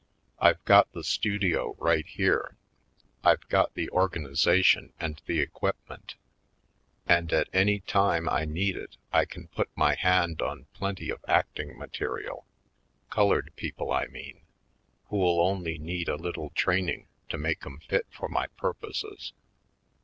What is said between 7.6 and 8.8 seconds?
time I need